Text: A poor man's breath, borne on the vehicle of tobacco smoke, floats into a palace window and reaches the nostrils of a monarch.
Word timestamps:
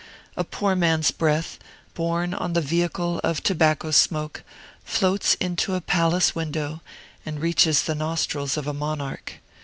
A 0.35 0.43
poor 0.43 0.75
man's 0.75 1.11
breath, 1.11 1.59
borne 1.93 2.33
on 2.33 2.53
the 2.53 2.59
vehicle 2.61 3.21
of 3.23 3.43
tobacco 3.43 3.91
smoke, 3.91 4.43
floats 4.83 5.35
into 5.35 5.75
a 5.75 5.79
palace 5.79 6.33
window 6.33 6.81
and 7.23 7.39
reaches 7.39 7.83
the 7.83 7.93
nostrils 7.93 8.57
of 8.57 8.65
a 8.65 8.73
monarch. 8.73 9.33